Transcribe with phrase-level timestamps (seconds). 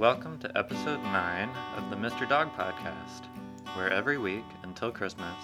[0.00, 2.26] Welcome to episode 9 of the Mr.
[2.26, 3.26] Dog Podcast,
[3.76, 5.36] where every week until Christmas,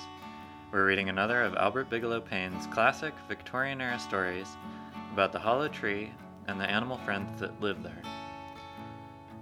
[0.72, 4.56] we're reading another of Albert Bigelow Paine's classic Victorian era stories
[5.12, 6.10] about the hollow tree
[6.48, 8.00] and the animal friends that live there.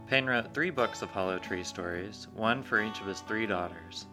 [0.08, 4.06] Paine wrote three books of hollow tree stories, one for each of his three daughters.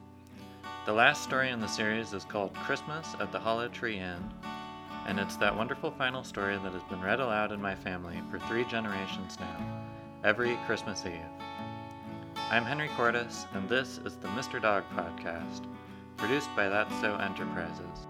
[0.85, 4.23] The last story in the series is called Christmas at the Hollow Tree Inn,
[5.07, 8.37] and it's that wonderful final story that has been read aloud in my family for
[8.41, 9.81] three generations now,
[10.23, 11.15] every Christmas Eve.
[12.51, 14.61] I'm Henry Cordes, and this is the Mr.
[14.61, 15.65] Dog Podcast,
[16.15, 18.05] produced by That's So Enterprises.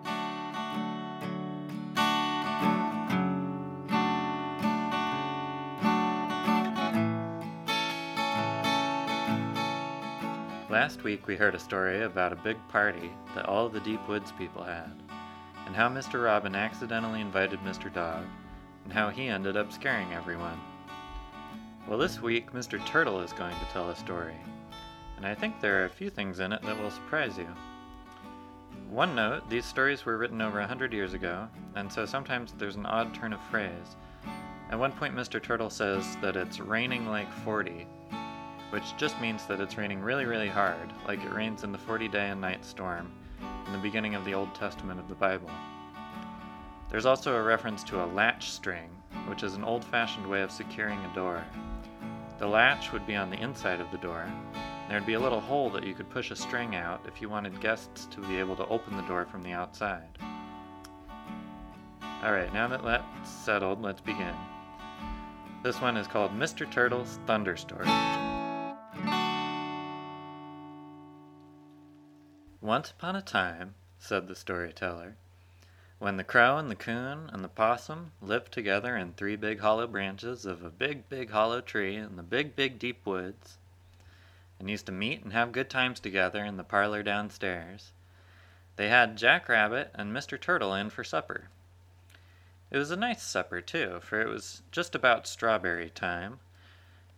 [10.69, 14.33] Last week we heard a story about a big party that all the Deep Woods
[14.37, 14.91] people had,
[15.65, 16.21] and how Mr.
[16.21, 17.93] Robin accidentally invited Mr.
[17.93, 18.25] Dog,
[18.83, 20.59] and how he ended up scaring everyone.
[21.87, 22.83] Well, this week Mr.
[22.85, 24.35] Turtle is going to tell a story,
[25.17, 27.47] and I think there are a few things in it that will surprise you.
[28.89, 32.75] One note these stories were written over a hundred years ago, and so sometimes there's
[32.75, 33.97] an odd turn of phrase.
[34.69, 35.41] At one point, Mr.
[35.41, 37.87] Turtle says that it's raining like 40,
[38.69, 42.07] which just means that it's raining really, really hard, like it rains in the 40
[42.07, 43.11] day and night storm
[43.65, 45.49] in the beginning of the Old Testament of the Bible.
[46.89, 48.89] There's also a reference to a latch string,
[49.27, 51.43] which is an old fashioned way of securing a door.
[52.39, 54.25] The latch would be on the inside of the door.
[54.89, 57.61] There'd be a little hole that you could push a string out if you wanted
[57.61, 60.17] guests to be able to open the door from the outside.
[62.23, 64.35] Alright, now that that's settled, let's begin.
[65.63, 66.69] This one is called Mr.
[66.69, 67.87] Turtle's Thunder Story.
[72.59, 75.17] Once upon a time, said the storyteller,
[76.01, 79.85] when the crow and the coon and the possum lived together in three big hollow
[79.85, 83.59] branches of a big, big hollow tree in the big, big deep woods,
[84.57, 87.91] and used to meet and have good times together in the parlor downstairs,
[88.77, 90.41] they had Jack Rabbit and Mr.
[90.41, 91.49] Turtle in for supper.
[92.71, 96.39] It was a nice supper, too, for it was just about strawberry time,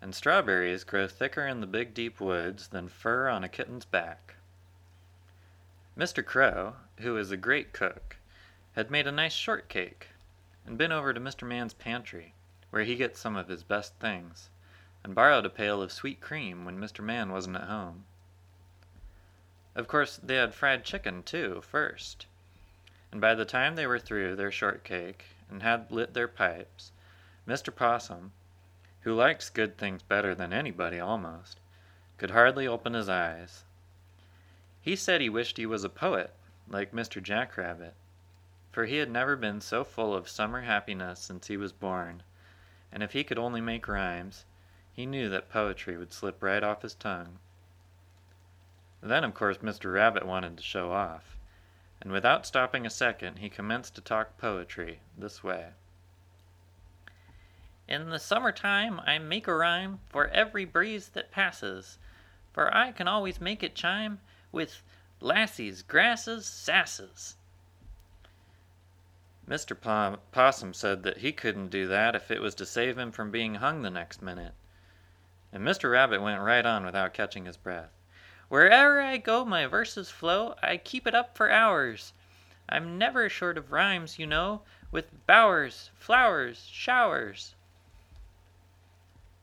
[0.01, 4.35] and strawberries grow thicker in the big deep woods than fur on a kitten's back.
[5.97, 6.25] Mr.
[6.25, 8.17] Crow, who is a great cook,
[8.75, 10.09] had made a nice shortcake,
[10.65, 11.47] and been over to Mr.
[11.47, 12.33] Man's pantry,
[12.71, 14.49] where he gets some of his best things,
[15.03, 17.03] and borrowed a pail of sweet cream when Mr.
[17.03, 18.05] Man wasn't at home.
[19.75, 22.25] Of course, they had fried chicken, too, first,
[23.11, 26.91] and by the time they were through their shortcake and had lit their pipes,
[27.47, 27.75] Mr.
[27.75, 28.31] Possum,
[29.01, 31.59] who likes good things better than anybody almost,
[32.17, 33.65] could hardly open his eyes.
[34.81, 36.33] He said he wished he was a poet,
[36.67, 37.21] like Mr.
[37.21, 37.93] Jack Rabbit,
[38.73, 42.23] for he had never been so full of summer happiness since he was born,
[42.91, 44.45] and if he could only make rhymes,
[44.91, 47.37] he knew that poetry would slip right off his tongue.
[48.99, 49.93] Then, of course, Mr.
[49.93, 51.37] Rabbit wanted to show off,
[52.01, 55.73] and without stopping a second, he commenced to talk poetry this way.
[57.87, 61.99] In the summertime I make a rhyme for every breeze that passes,
[62.51, 64.19] for I can always make it chime
[64.51, 64.81] with
[65.21, 67.35] lassies, grasses, sasses.
[69.47, 69.75] Mr.
[70.31, 73.55] Possum said that he couldn't do that if it was to save him from being
[73.55, 74.53] hung the next minute.
[75.51, 75.91] And Mr.
[75.91, 77.91] Rabbit went right on without catching his breath.
[78.47, 80.55] Wherever I go, my verses flow.
[80.63, 82.13] I keep it up for hours.
[82.69, 84.61] I'm never short of rhymes, you know,
[84.91, 87.55] with bowers, flowers, showers.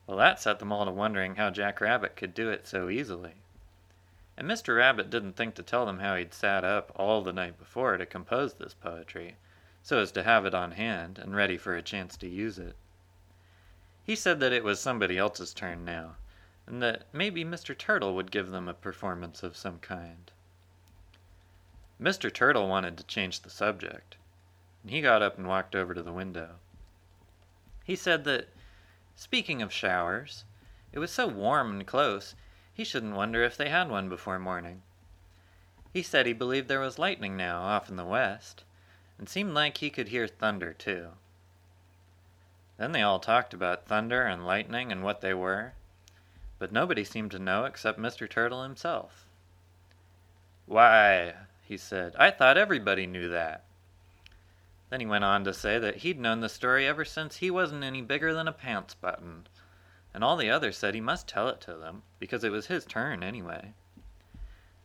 [0.07, 3.35] Well, that set them all to wondering how Jack Rabbit could do it so easily.
[4.35, 4.77] And Mr.
[4.77, 8.05] Rabbit didn't think to tell them how he'd sat up all the night before to
[8.05, 9.35] compose this poetry,
[9.83, 12.75] so as to have it on hand and ready for a chance to use it.
[14.03, 16.15] He said that it was somebody else's turn now,
[16.67, 17.77] and that maybe Mr.
[17.77, 20.31] Turtle would give them a performance of some kind.
[22.01, 22.33] Mr.
[22.33, 24.17] Turtle wanted to change the subject,
[24.81, 26.55] and he got up and walked over to the window.
[27.83, 28.49] He said that,
[29.15, 30.45] speaking of showers,
[30.91, 32.35] it was so warm and close
[32.73, 34.81] he shouldn't wonder if they had one before morning.
[35.93, 38.63] He said he believed there was lightning now off in the west,
[39.21, 41.09] and seemed like he could hear thunder too.
[42.77, 45.73] Then they all talked about thunder and lightning and what they were,
[46.57, 48.27] but nobody seemed to know except Mr.
[48.27, 49.27] Turtle himself.
[50.65, 53.63] Why, he said, I thought everybody knew that.
[54.89, 57.83] Then he went on to say that he'd known the story ever since he wasn't
[57.83, 59.45] any bigger than a pants button,
[60.15, 62.85] and all the others said he must tell it to them, because it was his
[62.85, 63.75] turn anyway.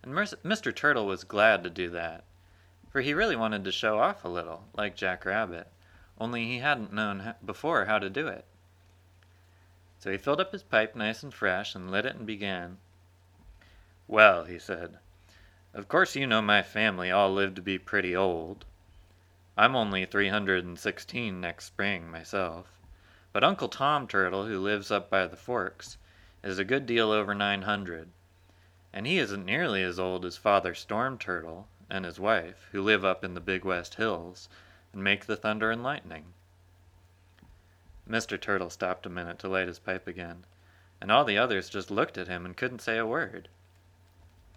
[0.02, 0.76] And Mr.
[0.76, 2.24] Turtle was glad to do that,
[2.96, 5.68] for he really wanted to show off a little, like Jack Rabbit,
[6.18, 8.46] only he hadn't known before how to do it.
[9.98, 12.78] So he filled up his pipe nice and fresh and lit it and began.
[14.08, 14.98] Well, he said,
[15.74, 18.64] of course you know my family all live to be pretty old.
[19.58, 22.80] I'm only 316 next spring myself,
[23.30, 25.98] but Uncle Tom Turtle, who lives up by the forks,
[26.42, 28.08] is a good deal over 900,
[28.94, 33.04] and he isn't nearly as old as Father Storm Turtle and his wife, who live
[33.04, 34.48] up in the Big West Hills
[34.92, 36.32] and make the thunder and lightning.
[38.08, 38.40] Mr.
[38.40, 40.44] Turtle stopped a minute to light his pipe again,
[41.00, 43.48] and all the others just looked at him and couldn't say a word.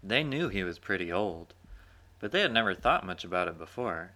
[0.04, 1.54] They knew he was pretty old,
[2.20, 4.12] but they had never thought much about it before,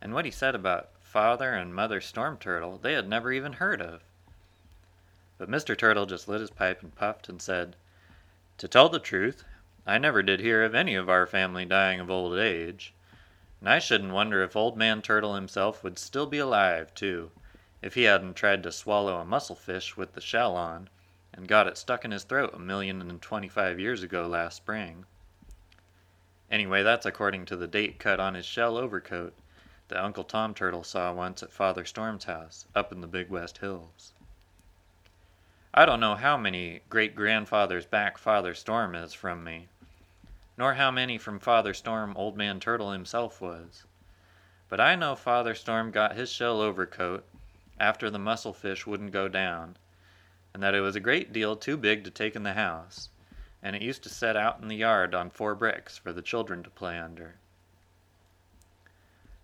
[0.00, 3.82] and what he said about Father and Mother Storm Turtle they had never even heard
[3.82, 4.02] of.
[5.36, 5.76] But Mr.
[5.76, 7.76] Turtle just lit his pipe and puffed and said,
[8.58, 9.44] To tell the truth,
[9.90, 12.94] I never did hear of any of our family dying of old age,
[13.58, 17.32] and I shouldn't wonder if Old Man Turtle himself would still be alive, too
[17.82, 20.88] if he hadn't tried to swallow a musselfish with the shell on,
[21.34, 25.06] and got it stuck in his throat a million and twenty-five years ago last spring.
[26.52, 29.34] Anyway, that's according to the date cut on his shell overcoat
[29.88, 33.58] that Uncle Tom Turtle saw once at Father Storm's house up in the Big West
[33.58, 34.12] Hills.
[35.74, 39.68] I don't know how many great grandfathers back Father Storm is from me,
[40.60, 43.86] nor how many from Father Storm Old Man Turtle himself was.
[44.68, 47.24] But I know Father Storm got his shell overcoat
[47.78, 49.78] after the musselfish wouldn't go down,
[50.52, 53.08] and that it was a great deal too big to take in the house,
[53.62, 56.62] and it used to set out in the yard on four bricks for the children
[56.62, 57.36] to play under.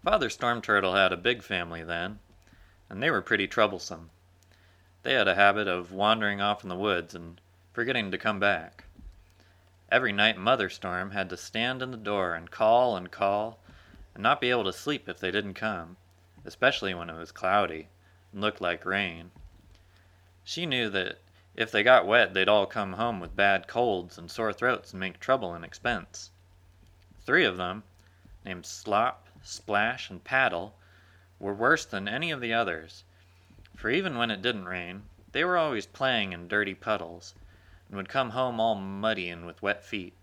[0.04, 2.18] Father Storm Turtle had a big family then,
[2.90, 4.10] and they were pretty troublesome.
[5.02, 7.40] They had a habit of wandering off in the woods and
[7.72, 8.85] forgetting to come back.
[9.88, 13.60] Every night Mother Storm had to stand in the door and call and call,
[14.14, 15.96] and not be able to sleep if they didn't come,
[16.44, 17.88] especially when it was cloudy
[18.32, 19.30] and looked like rain.
[20.42, 21.20] She knew that
[21.54, 24.98] if they got wet they'd all come home with bad colds and sore throats and
[24.98, 26.32] make trouble and expense.
[27.20, 27.84] Three of them,
[28.44, 30.76] named Slop, Splash, and Paddle,
[31.38, 33.04] were worse than any of the others,
[33.76, 37.36] for even when it didn't rain, they were always playing in dirty puddles,
[37.88, 40.14] and would come home all muddy and with wet feet.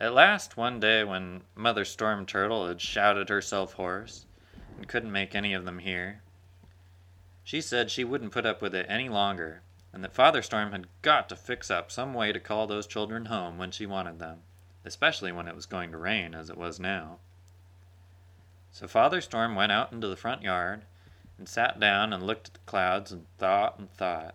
[0.00, 4.26] At last, one day when Mother Storm Turtle had shouted herself hoarse,
[4.76, 6.20] and couldn't make any of them hear.
[7.44, 9.62] She said she wouldn't put up with it any longer,
[9.92, 13.26] and that Father Storm had got to fix up some way to call those children
[13.26, 14.42] home when she wanted them,
[14.84, 17.18] especially when it was going to rain, as it was now.
[18.72, 20.82] So Father Storm went out into the front yard
[21.38, 24.34] and sat down and looked at the clouds and thought and thought.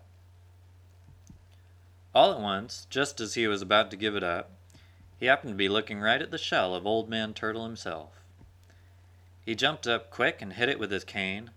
[2.16, 4.52] All at once, just as he was about to give it up,
[5.20, 8.20] he happened to be looking right at the shell of Old Man Turtle himself.
[9.46, 11.52] He jumped up quick and hit it with his cane,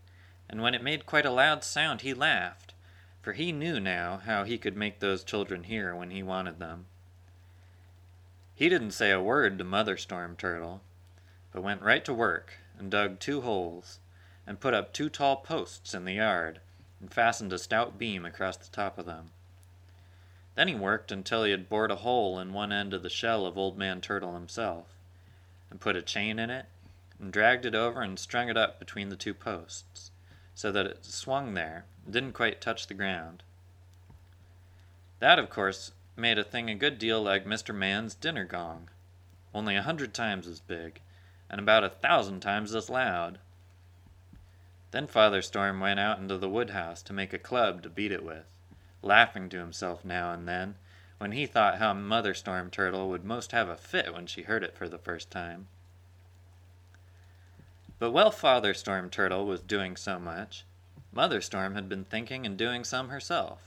[0.51, 2.75] and when it made quite a loud sound he laughed,
[3.23, 6.85] for he knew now how he could make those children hear when he wanted them.
[8.55, 10.83] He didn't say a word to Mother Storm Turtle,
[11.51, 14.01] but went right to work and dug two holes,
[14.47, 16.61] and put up two tall posts in the yard,
[17.01, 19.31] and fastened a stout beam across the top of them.
[20.55, 23.47] Then he worked until he had bored a hole in one end of the shell
[23.47, 24.87] of Old Man Turtle himself,
[25.71, 26.67] and put a chain in it,
[27.19, 30.11] and dragged it over and strung it up between the two posts,
[30.55, 33.43] so that it swung there and didn't quite touch the ground.
[35.21, 37.75] That, of course, made a thing a good deal like Mr.
[37.75, 38.91] Man's dinner gong,
[39.55, 41.01] only a hundred times as big,
[41.49, 43.39] and about a thousand times as loud.
[44.91, 48.23] Then Father Storm went out into the woodhouse to make a club to beat it
[48.23, 48.53] with,
[49.03, 50.77] laughing to himself now and then,
[51.19, 54.65] when he thought how Mother Storm Turtle would most have a fit when she heard
[54.65, 55.69] it for the first time.
[57.99, 60.65] But while Father Storm Turtle was doing so much,
[61.13, 63.63] Mother Storm had been thinking and doing some herself.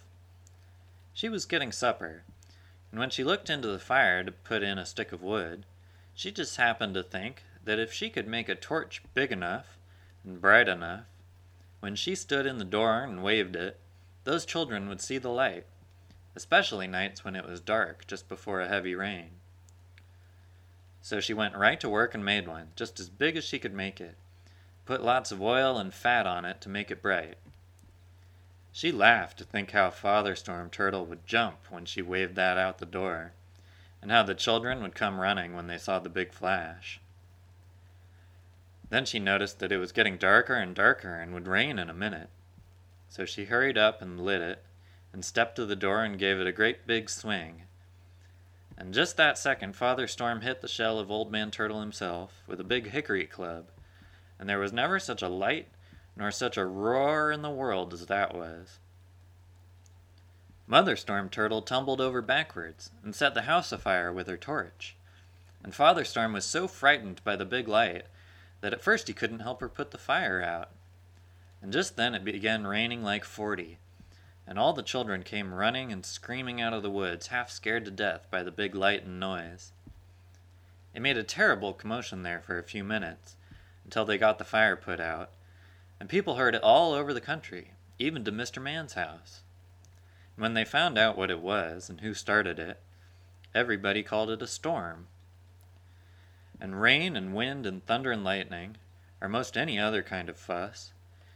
[1.14, 2.24] She was getting supper,
[2.92, 5.66] and when she looked into the fire to put in a stick of wood,
[6.14, 9.78] she just happened to think that if she could make a torch big enough
[10.24, 11.06] and bright enough,
[11.80, 13.80] when she stood in the door and waved it,
[14.26, 15.66] those children would see the light,
[16.36, 19.30] especially nights when it was dark just before a heavy rain.
[21.02, 23.74] So she went right to work and made one, just as big as she could
[23.74, 24.16] make it.
[24.86, 27.38] Put lots of oil and fat on it to make it bright.
[28.72, 32.80] She laughed to think how Father Storm Turtle would jump when she waved that out
[32.80, 33.34] the door,
[34.02, 37.00] and how the children would come running when they saw the big flash.
[38.90, 41.94] Then she noticed that it was getting darker and darker and would rain in a
[41.94, 42.30] minute.
[43.16, 44.62] So she hurried up and lit it,
[45.14, 47.62] and stepped to the door and gave it a great big swing.
[48.78, 52.60] And just that second Father Storm hit the shell of Old Man Turtle himself with
[52.60, 53.68] a big hickory club,
[54.38, 55.70] and there was never such a light
[56.18, 58.80] nor such a roar in the world as that was.
[60.68, 64.98] Mother Storm Turtle tumbled over backwards and set the house afire with her torch.
[65.64, 68.08] And Father Storm was so frightened by the big light
[68.60, 70.72] that at first he couldn't help her put the fire out.
[71.66, 73.80] And just then it began raining like forty,
[74.46, 77.92] and all the children came running and screaming out of the woods, half scared to
[77.92, 79.72] death by the big light and noise.
[80.94, 83.36] It made a terrible commotion there for a few minutes,
[83.84, 85.32] until they got the fire put out,
[86.00, 88.62] and people heard it all over the country, even to Mr.
[88.62, 89.42] Man's house.
[90.36, 92.80] When they found out what it was and who started it,
[93.56, 95.08] everybody called it a storm.
[96.62, 98.78] And rain and wind and thunder and lightning,
[99.20, 100.92] or most any other kind of fuss,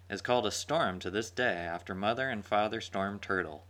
[0.09, 3.65] is called a storm to this day after Mother and Father Storm Turtle.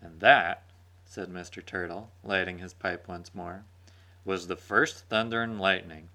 [0.00, 0.62] And that,
[1.04, 1.64] said Mr.
[1.64, 3.64] Turtle, lighting his pipe once more,
[4.24, 6.08] was the first thunder and lightning,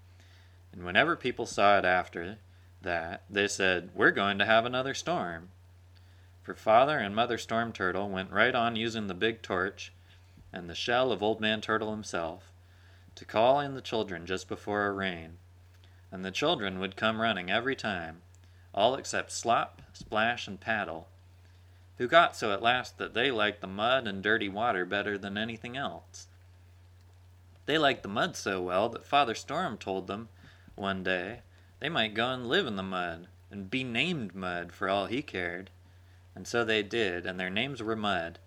[0.72, 2.38] and whenever people saw it after
[2.82, 5.50] that, they said, We're going to have another storm
[6.42, 9.92] for Father and Mother Storm Turtle went right on using the big torch
[10.52, 12.52] and the shell of Old Man Turtle himself
[13.14, 15.38] to call in the children just before a rain,
[16.10, 18.22] and the children would come running every time,
[18.74, 21.08] all except Slop, Splash, and Paddle,
[21.98, 25.36] who got so at last that they liked the mud and dirty water better than
[25.36, 26.26] anything else.
[27.66, 30.28] They liked the mud so well that Father Storm told them,
[30.74, 31.40] one day,
[31.80, 35.22] they might go and live in the mud, and be named Mud for all he
[35.22, 35.70] cared.
[36.34, 38.38] And so they did, and their names were Mud,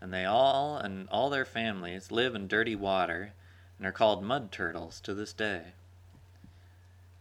[0.00, 3.32] and they all and all their families live in dirty water
[3.78, 5.72] and are called mud turtles to this day.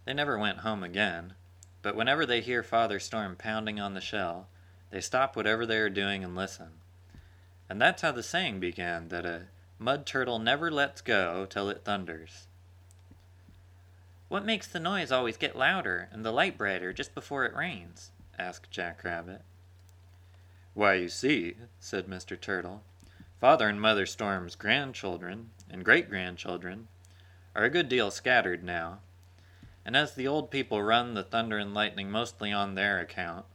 [0.06, 1.34] They never went home again,
[1.84, 4.48] but whenever they hear Father Storm pounding on the shell,
[4.90, 6.70] they stop whatever they are doing and listen.
[7.70, 9.44] And that's how the saying began that a
[9.78, 12.48] mud turtle never lets go till it thunders.
[14.30, 18.12] What makes the noise always get louder and the light brighter just before it rains?
[18.40, 19.42] asked Jack Rabbit.
[20.74, 22.40] Why, you see, said Mr.
[22.40, 22.82] Turtle,
[23.40, 26.88] Father and Mother Storm's grandchildren and great grandchildren
[27.54, 29.00] are a good deal scattered now,
[29.86, 33.46] and as the old people run the thunder and lightning mostly on their account,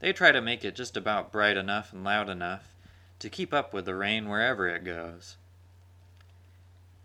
[0.00, 2.74] they try to make it just about bright enough and loud enough
[3.18, 5.36] to keep up with the rain wherever it goes.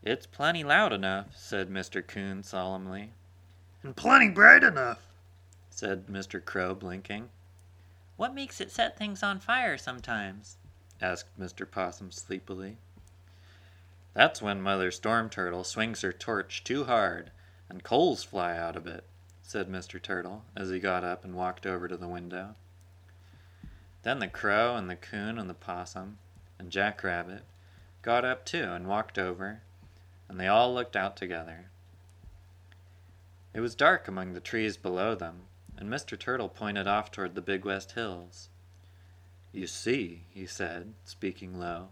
[0.01, 2.05] It's plenty loud enough, said Mr.
[2.05, 3.12] Coon solemnly.
[3.83, 5.05] And plenty bright enough,
[5.69, 6.43] said Mr.
[6.43, 7.29] Crow blinking.
[8.15, 10.57] What makes it set things on fire sometimes?
[11.01, 11.69] asked Mr.
[11.69, 12.77] Possum sleepily.
[14.13, 17.31] That's when Mother Storm Turtle swings her torch too hard
[17.69, 19.03] and coals fly out of it,
[19.43, 20.01] said Mr.
[20.01, 22.55] Turtle as he got up and walked over to the window.
[24.03, 26.17] Then the Crow and the Coon and the Possum
[26.57, 27.43] and Jack Rabbit
[28.01, 29.61] got up too and walked over,
[30.27, 31.69] and they all looked out together.
[33.53, 35.41] It was dark among the trees below them,
[35.77, 36.17] and Mr.
[36.17, 38.49] Turtle pointed off toward the Big West Hills.
[39.51, 41.89] You see, he said, speaking low,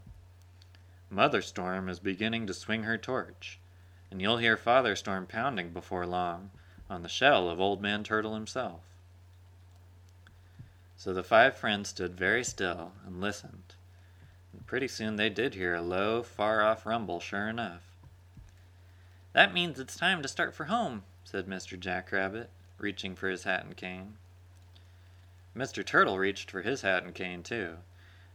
[1.10, 3.58] Mother Storm is beginning to swing her torch,
[4.10, 6.50] and you'll hear Father Storm pounding before long
[6.88, 8.80] on the shell of Old Man Turtle himself.
[10.96, 13.74] So the five friends stood very still and listened,
[14.52, 17.82] and pretty soon they did hear a low, far off rumble, sure enough.
[19.32, 21.78] That means it's time to start for home, said Mr.
[21.78, 24.16] Jack Rabbit reaching for his hat and cane.
[25.56, 25.84] Mr.
[25.84, 27.78] Turtle reached for his hat and cane, too,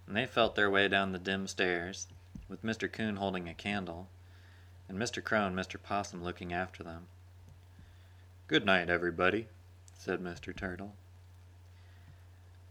[0.05, 2.07] and they felt their way down the dim stairs,
[2.49, 2.91] with Mr.
[2.91, 4.09] Coon holding a candle,
[4.87, 5.23] and Mr.
[5.23, 5.81] Crow and Mr.
[5.81, 7.07] Possum looking after them.
[8.47, 9.47] Good night, everybody,
[9.97, 10.55] said Mr.
[10.55, 10.95] Turtle.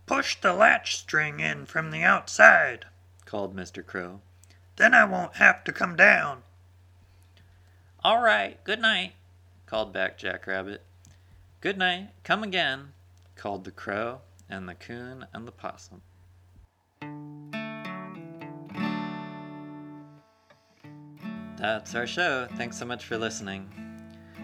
[0.06, 2.86] Push the latch string in from the outside,
[3.24, 3.84] called Mr.
[3.84, 4.20] Crow.
[4.76, 6.42] Then I won't have to come down.
[8.04, 9.12] All right, good night,
[9.66, 10.82] called back Jack Rabbit.
[11.60, 12.92] Good night, come again,
[13.36, 16.02] called the crow and the coon and the possum.
[21.62, 22.48] That's our show.
[22.56, 23.68] Thanks so much for listening.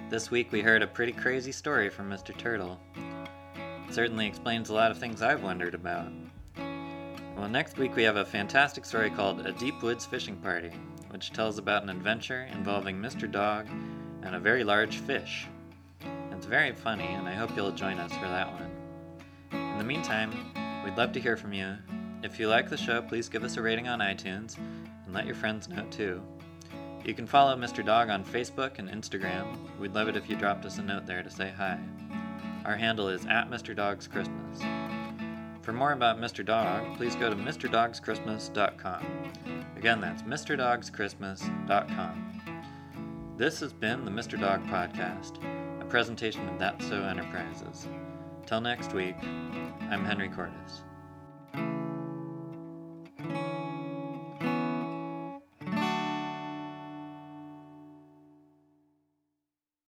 [0.08, 2.36] This week we heard a pretty crazy story from Mr.
[2.38, 2.78] Turtle.
[3.88, 6.12] It certainly explains a lot of things I've wondered about.
[7.36, 10.70] Well, next week we have a fantastic story called A Deep Woods Fishing Party,
[11.10, 13.28] which tells about an adventure involving Mr.
[13.28, 13.66] Dog
[14.22, 15.48] and a very large fish.
[16.30, 18.70] It's very funny, and I hope you'll join us for that one.
[19.72, 20.30] In the meantime,
[20.84, 21.74] we'd love to hear from you.
[22.22, 25.34] If you like the show, please give us a rating on iTunes and let your
[25.34, 26.22] friends know too.
[27.04, 27.84] You can follow Mr.
[27.84, 29.56] Dog on Facebook and Instagram.
[29.78, 31.78] We'd love it if you dropped us a note there to say hi.
[32.64, 33.74] Our handle is at Mr.
[33.74, 34.60] Dog's Christmas.
[35.62, 36.44] For more about Mr.
[36.44, 39.06] Dog, please go to MrDogsChristmas.com.
[39.76, 42.24] Again, that's MrDogsChristmas.com.
[43.36, 44.40] This has been the Mr.
[44.40, 45.38] Dog Podcast
[45.80, 47.86] a presentation of That So Enterprises.
[48.46, 50.82] Till next week, I'm Henry Cordes.